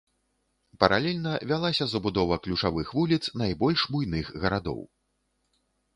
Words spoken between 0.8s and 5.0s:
Паралельна вялася забудова ключавых вуліц найбольш буйных гарадоў.